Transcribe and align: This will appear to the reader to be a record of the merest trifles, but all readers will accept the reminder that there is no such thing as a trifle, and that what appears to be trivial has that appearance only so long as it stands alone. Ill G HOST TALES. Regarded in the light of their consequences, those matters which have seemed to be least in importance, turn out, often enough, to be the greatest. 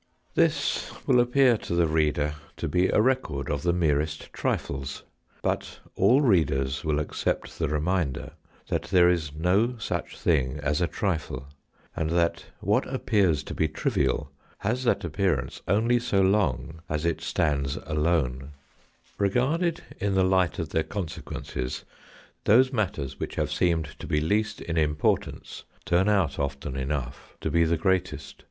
This 0.33 0.91
will 1.05 1.19
appear 1.19 1.57
to 1.59 1.75
the 1.75 1.85
reader 1.85 2.33
to 2.57 2.67
be 2.67 2.87
a 2.87 2.99
record 2.99 3.51
of 3.51 3.61
the 3.61 3.71
merest 3.71 4.33
trifles, 4.33 5.03
but 5.43 5.77
all 5.95 6.21
readers 6.21 6.83
will 6.83 6.97
accept 6.97 7.59
the 7.59 7.67
reminder 7.67 8.31
that 8.69 8.85
there 8.85 9.07
is 9.11 9.31
no 9.35 9.77
such 9.77 10.17
thing 10.17 10.59
as 10.63 10.81
a 10.81 10.87
trifle, 10.87 11.47
and 11.95 12.09
that 12.09 12.45
what 12.61 12.91
appears 12.91 13.43
to 13.43 13.53
be 13.53 13.67
trivial 13.67 14.31
has 14.57 14.85
that 14.85 15.03
appearance 15.05 15.61
only 15.67 15.99
so 15.99 16.19
long 16.19 16.81
as 16.89 17.05
it 17.05 17.21
stands 17.21 17.75
alone. 17.75 17.83
Ill 17.93 18.37
G 18.37 18.41
HOST 18.41 18.41
TALES. 18.41 19.15
Regarded 19.19 19.81
in 19.99 20.15
the 20.15 20.23
light 20.23 20.57
of 20.57 20.69
their 20.69 20.81
consequences, 20.81 21.85
those 22.45 22.73
matters 22.73 23.19
which 23.19 23.35
have 23.35 23.51
seemed 23.51 23.85
to 23.99 24.07
be 24.07 24.19
least 24.19 24.61
in 24.61 24.77
importance, 24.79 25.63
turn 25.85 26.09
out, 26.09 26.39
often 26.39 26.75
enough, 26.75 27.37
to 27.41 27.51
be 27.51 27.63
the 27.63 27.77
greatest. 27.77 28.37